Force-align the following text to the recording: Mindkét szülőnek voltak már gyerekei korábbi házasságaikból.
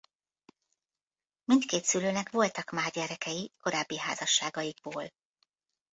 Mindkét 1.43 1.83
szülőnek 1.83 2.29
voltak 2.29 2.69
már 2.71 2.91
gyerekei 2.91 3.53
korábbi 3.59 3.97
házasságaikból. 3.97 5.11